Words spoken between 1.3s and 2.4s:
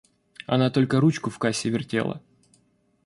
кассе вертела.